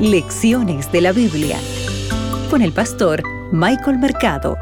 Lecciones 0.00 0.92
de 0.92 1.00
la 1.00 1.12
Biblia 1.12 1.58
con 2.50 2.60
el 2.60 2.70
pastor 2.70 3.22
Michael 3.50 3.98
Mercado. 3.98 4.58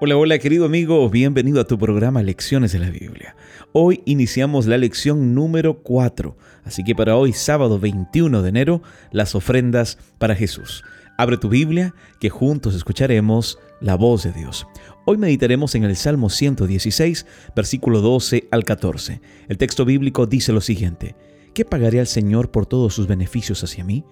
Hola, 0.00 0.16
hola 0.16 0.38
querido 0.38 0.64
amigo, 0.64 1.10
bienvenido 1.10 1.60
a 1.60 1.66
tu 1.66 1.78
programa 1.78 2.22
Lecciones 2.22 2.72
de 2.72 2.78
la 2.78 2.88
Biblia. 2.88 3.36
Hoy 3.72 4.00
iniciamos 4.06 4.64
la 4.64 4.78
lección 4.78 5.34
número 5.34 5.82
4, 5.82 6.38
así 6.64 6.82
que 6.84 6.94
para 6.94 7.16
hoy 7.16 7.34
sábado 7.34 7.78
21 7.78 8.40
de 8.40 8.48
enero, 8.48 8.82
las 9.10 9.34
ofrendas 9.34 9.98
para 10.16 10.34
Jesús. 10.34 10.84
Abre 11.18 11.36
tu 11.36 11.50
Biblia, 11.50 11.94
que 12.18 12.30
juntos 12.30 12.74
escucharemos 12.74 13.58
la 13.82 13.96
voz 13.96 14.22
de 14.22 14.32
Dios. 14.32 14.66
Hoy 15.08 15.18
meditaremos 15.18 15.76
en 15.76 15.84
el 15.84 15.94
Salmo 15.94 16.30
116, 16.30 17.26
versículo 17.54 18.00
12 18.00 18.48
al 18.50 18.64
14. 18.64 19.20
El 19.46 19.56
texto 19.56 19.84
bíblico 19.84 20.26
dice 20.26 20.52
lo 20.52 20.60
siguiente, 20.60 21.14
¿qué 21.54 21.64
pagaré 21.64 22.00
al 22.00 22.08
Señor 22.08 22.50
por 22.50 22.66
todos 22.66 22.94
sus 22.94 23.06
beneficios 23.06 23.62
hacia 23.62 23.84
mí? 23.84 24.04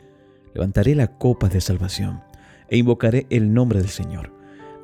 Levantaré 0.55 0.95
la 0.95 1.19
copa 1.19 1.49
de 1.49 1.61
salvación 1.61 2.23
e 2.69 2.77
invocaré 2.77 3.27
el 3.31 3.53
nombre 3.53 3.81
del 3.81 3.89
Señor. 3.89 4.33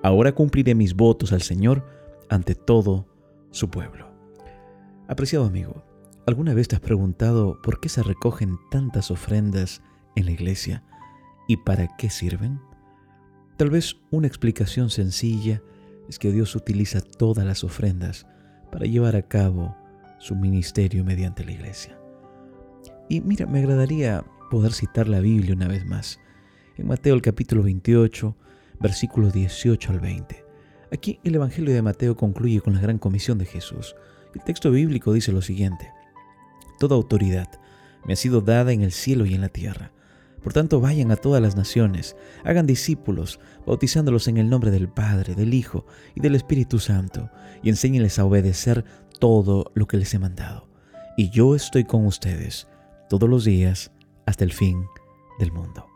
Ahora 0.03 0.33
cumpliré 0.33 0.75
mis 0.75 0.97
votos 0.97 1.33
al 1.33 1.43
Señor 1.43 1.87
ante 2.29 2.57
todo 2.57 3.07
su 3.53 3.71
pueblo. 3.71 4.11
Apreciado 5.07 5.45
amigo, 5.45 5.85
¿alguna 6.27 6.55
vez 6.55 6.67
te 6.67 6.75
has 6.75 6.83
preguntado 6.83 7.63
por 7.63 7.79
qué 7.79 7.89
se 7.89 8.03
recogen 8.03 8.59
tantas 8.73 9.13
ofrendas 9.13 9.81
en 10.17 10.25
la 10.25 10.33
iglesia? 10.33 10.83
¿Y 11.47 11.59
para 11.59 11.87
qué 11.97 12.11
sirven? 12.11 12.59
Tal 13.57 13.71
vez 13.71 13.97
una 14.11 14.27
explicación 14.27 14.91
sencilla 14.91 15.63
es 16.11 16.19
que 16.19 16.33
Dios 16.33 16.57
utiliza 16.57 17.01
todas 17.01 17.47
las 17.47 17.63
ofrendas 17.63 18.27
para 18.73 18.85
llevar 18.85 19.15
a 19.15 19.23
cabo 19.23 19.77
su 20.19 20.35
ministerio 20.35 21.05
mediante 21.05 21.45
la 21.45 21.53
iglesia. 21.53 21.97
Y 23.09 23.21
mira, 23.21 23.47
me 23.47 23.61
agradaría 23.61 24.25
poder 24.51 24.73
citar 24.73 25.07
la 25.07 25.21
Biblia 25.21 25.55
una 25.55 25.69
vez 25.69 25.87
más. 25.87 26.19
En 26.77 26.89
Mateo 26.89 27.15
el 27.15 27.23
capítulo 27.23 27.63
28, 27.63 28.37
versículos 28.81 29.33
18 29.33 29.93
al 29.93 30.01
20. 30.01 30.45
Aquí 30.93 31.21
el 31.23 31.37
Evangelio 31.37 31.73
de 31.73 31.81
Mateo 31.81 32.17
concluye 32.17 32.61
con 32.61 32.75
la 32.75 32.81
gran 32.81 32.99
comisión 32.99 33.39
de 33.39 33.47
Jesús. 33.47 33.95
El 34.35 34.43
texto 34.43 34.73
bíblico 34.73 35.13
dice 35.13 35.31
lo 35.31 35.43
siguiente. 35.43 35.93
Toda 36.81 36.97
autoridad 36.97 37.49
me 38.05 38.15
ha 38.15 38.17
sido 38.17 38.41
dada 38.41 38.73
en 38.73 38.83
el 38.83 38.91
cielo 38.91 39.27
y 39.27 39.35
en 39.35 39.43
la 39.43 39.49
tierra. 39.49 39.93
Por 40.43 40.53
tanto, 40.53 40.81
vayan 40.81 41.11
a 41.11 41.17
todas 41.17 41.43
las 41.43 41.57
naciones, 41.57 42.17
hagan 42.45 42.67
discípulos, 42.67 43.41
bautizándolos 43.67 44.27
en 44.29 44.39
el 44.39 44.49
nombre 44.49 44.71
del 44.71 44.89
Padre, 44.89 45.35
del 45.35 45.53
Hijo 45.53 45.87
y 46.15 46.21
del 46.21 46.35
Espíritu 46.35 46.79
Santo, 46.79 47.31
y 47.63 47.69
enséñenles 47.69 48.19
a 48.19 48.25
obedecer 48.25 48.85
todo 49.19 49.71
lo 49.75 49.87
que 49.87 49.99
les 49.99 50.15
he 50.15 50.19
mandado. 50.19 50.69
Y 51.17 51.31
yo 51.31 51.55
estoy 51.55 51.85
con 51.85 52.07
ustedes 52.07 52.67
todos 53.09 53.29
los 53.29 53.45
días 53.45 53.93
hasta 54.25 54.45
el 54.45 54.53
fin 54.53 54.87
del 55.39 55.53
mundo. 55.53 55.87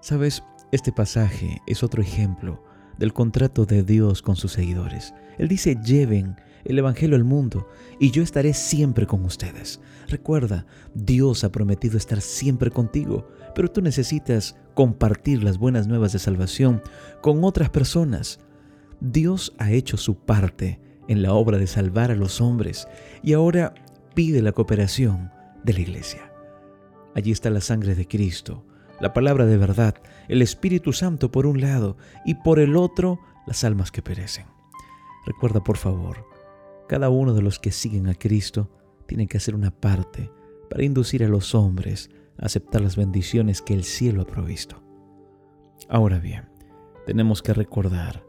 Sabes, 0.00 0.42
este 0.72 0.90
pasaje 0.90 1.62
es 1.66 1.82
otro 1.82 2.02
ejemplo 2.02 2.62
del 2.98 3.12
contrato 3.12 3.66
de 3.66 3.82
Dios 3.84 4.22
con 4.22 4.36
sus 4.36 4.52
seguidores. 4.52 5.14
Él 5.38 5.48
dice, 5.48 5.76
lleven 5.76 6.36
el 6.64 6.78
Evangelio 6.78 7.16
al 7.16 7.24
mundo 7.24 7.68
y 7.98 8.10
yo 8.10 8.22
estaré 8.22 8.54
siempre 8.54 9.06
con 9.06 9.24
ustedes. 9.24 9.80
Recuerda, 10.08 10.66
Dios 10.94 11.44
ha 11.44 11.52
prometido 11.52 11.96
estar 11.96 12.20
siempre 12.20 12.70
contigo, 12.70 13.28
pero 13.54 13.70
tú 13.70 13.80
necesitas 13.80 14.56
compartir 14.74 15.42
las 15.42 15.58
buenas 15.58 15.86
nuevas 15.86 16.12
de 16.12 16.18
salvación 16.18 16.82
con 17.20 17.44
otras 17.44 17.70
personas. 17.70 18.40
Dios 19.00 19.52
ha 19.58 19.72
hecho 19.72 19.96
su 19.96 20.16
parte 20.16 20.80
en 21.08 21.22
la 21.22 21.32
obra 21.32 21.58
de 21.58 21.66
salvar 21.66 22.10
a 22.10 22.16
los 22.16 22.40
hombres 22.40 22.88
y 23.22 23.32
ahora 23.32 23.74
pide 24.14 24.42
la 24.42 24.52
cooperación 24.52 25.30
de 25.64 25.72
la 25.72 25.80
iglesia. 25.80 26.32
Allí 27.14 27.32
está 27.32 27.50
la 27.50 27.60
sangre 27.60 27.94
de 27.94 28.06
Cristo, 28.06 28.64
la 29.00 29.12
palabra 29.12 29.46
de 29.46 29.56
verdad, 29.56 29.96
el 30.28 30.42
Espíritu 30.42 30.92
Santo 30.92 31.30
por 31.30 31.46
un 31.46 31.60
lado 31.60 31.96
y 32.24 32.34
por 32.36 32.58
el 32.58 32.76
otro 32.76 33.18
las 33.46 33.64
almas 33.64 33.90
que 33.90 34.02
perecen. 34.02 34.46
Recuerda 35.26 35.62
por 35.62 35.76
favor, 35.76 36.26
cada 36.92 37.08
uno 37.08 37.32
de 37.32 37.40
los 37.40 37.58
que 37.58 37.72
siguen 37.72 38.06
a 38.06 38.14
Cristo 38.14 38.68
tiene 39.06 39.26
que 39.26 39.38
hacer 39.38 39.54
una 39.54 39.70
parte 39.70 40.30
para 40.68 40.84
inducir 40.84 41.24
a 41.24 41.28
los 41.28 41.54
hombres 41.54 42.10
a 42.36 42.44
aceptar 42.44 42.82
las 42.82 42.96
bendiciones 42.96 43.62
que 43.62 43.72
el 43.72 43.84
cielo 43.84 44.20
ha 44.20 44.26
provisto. 44.26 44.84
Ahora 45.88 46.18
bien, 46.18 46.50
tenemos 47.06 47.40
que 47.40 47.54
recordar 47.54 48.26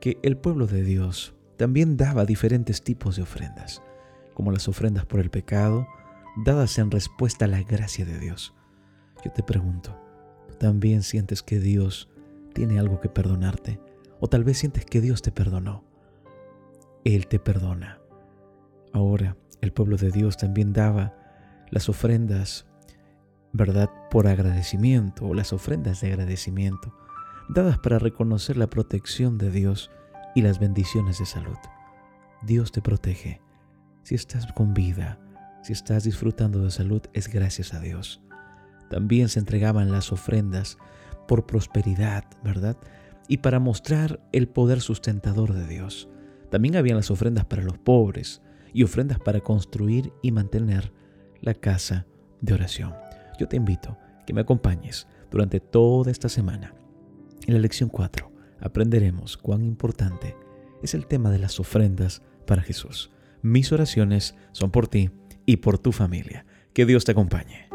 que 0.00 0.20
el 0.22 0.36
pueblo 0.36 0.68
de 0.68 0.84
Dios 0.84 1.34
también 1.56 1.96
daba 1.96 2.24
diferentes 2.24 2.80
tipos 2.80 3.16
de 3.16 3.22
ofrendas, 3.22 3.82
como 4.34 4.52
las 4.52 4.68
ofrendas 4.68 5.04
por 5.04 5.18
el 5.18 5.30
pecado, 5.30 5.88
dadas 6.44 6.78
en 6.78 6.92
respuesta 6.92 7.46
a 7.46 7.48
la 7.48 7.64
gracia 7.64 8.04
de 8.04 8.20
Dios. 8.20 8.54
Yo 9.24 9.32
te 9.32 9.42
pregunto, 9.42 10.00
¿tú 10.46 10.54
también 10.54 11.02
sientes 11.02 11.42
que 11.42 11.58
Dios 11.58 12.08
tiene 12.54 12.78
algo 12.78 13.00
que 13.00 13.08
perdonarte? 13.08 13.80
¿O 14.20 14.28
tal 14.28 14.44
vez 14.44 14.58
sientes 14.58 14.84
que 14.84 15.00
Dios 15.00 15.22
te 15.22 15.32
perdonó? 15.32 15.95
Él 17.06 17.28
te 17.28 17.38
perdona. 17.38 18.00
Ahora 18.92 19.36
el 19.60 19.72
pueblo 19.72 19.96
de 19.96 20.10
Dios 20.10 20.36
también 20.36 20.72
daba 20.72 21.14
las 21.70 21.88
ofrendas, 21.88 22.66
¿verdad? 23.52 23.88
Por 24.10 24.26
agradecimiento 24.26 25.26
o 25.26 25.32
las 25.32 25.52
ofrendas 25.52 26.00
de 26.00 26.08
agradecimiento, 26.08 26.92
dadas 27.48 27.78
para 27.78 28.00
reconocer 28.00 28.56
la 28.56 28.68
protección 28.68 29.38
de 29.38 29.52
Dios 29.52 29.92
y 30.34 30.42
las 30.42 30.58
bendiciones 30.58 31.20
de 31.20 31.26
salud. 31.26 31.56
Dios 32.42 32.72
te 32.72 32.82
protege. 32.82 33.40
Si 34.02 34.16
estás 34.16 34.52
con 34.52 34.74
vida, 34.74 35.20
si 35.62 35.72
estás 35.74 36.02
disfrutando 36.02 36.64
de 36.64 36.72
salud, 36.72 37.02
es 37.12 37.28
gracias 37.28 37.72
a 37.72 37.78
Dios. 37.78 38.20
También 38.90 39.28
se 39.28 39.38
entregaban 39.38 39.92
las 39.92 40.10
ofrendas 40.10 40.76
por 41.28 41.46
prosperidad, 41.46 42.24
¿verdad? 42.42 42.76
Y 43.28 43.38
para 43.38 43.60
mostrar 43.60 44.18
el 44.32 44.48
poder 44.48 44.80
sustentador 44.80 45.52
de 45.52 45.68
Dios. 45.68 46.08
También 46.50 46.76
habían 46.76 46.96
las 46.96 47.10
ofrendas 47.10 47.44
para 47.44 47.62
los 47.62 47.78
pobres 47.78 48.42
y 48.72 48.82
ofrendas 48.82 49.18
para 49.18 49.40
construir 49.40 50.12
y 50.22 50.32
mantener 50.32 50.92
la 51.40 51.54
casa 51.54 52.06
de 52.40 52.54
oración. 52.54 52.94
Yo 53.38 53.48
te 53.48 53.56
invito 53.56 53.96
que 54.26 54.32
me 54.32 54.40
acompañes 54.40 55.06
durante 55.30 55.60
toda 55.60 56.10
esta 56.10 56.28
semana. 56.28 56.74
En 57.46 57.54
la 57.54 57.60
lección 57.60 57.88
4 57.88 58.30
aprenderemos 58.60 59.36
cuán 59.36 59.62
importante 59.62 60.36
es 60.82 60.94
el 60.94 61.06
tema 61.06 61.30
de 61.30 61.38
las 61.38 61.60
ofrendas 61.60 62.22
para 62.46 62.62
Jesús. 62.62 63.10
Mis 63.42 63.72
oraciones 63.72 64.34
son 64.52 64.70
por 64.70 64.88
ti 64.88 65.10
y 65.44 65.58
por 65.58 65.78
tu 65.78 65.92
familia. 65.92 66.46
Que 66.72 66.86
Dios 66.86 67.04
te 67.04 67.12
acompañe. 67.12 67.68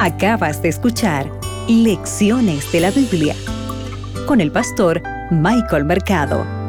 Acabas 0.00 0.62
de 0.62 0.68
escuchar 0.68 1.30
Lecciones 1.68 2.72
de 2.72 2.80
la 2.80 2.90
Biblia 2.90 3.36
con 4.26 4.40
el 4.40 4.50
pastor 4.50 5.00
Michael 5.30 5.84
Mercado. 5.84 6.61